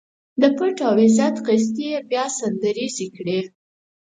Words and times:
د 0.41 0.43
پت 0.57 0.77
او 0.87 0.93
عزت 1.03 1.35
قصيدې 1.45 1.87
يې 1.93 1.99
بيا 2.09 2.25
سندريزې 2.39 3.07
کړې. 3.15 3.39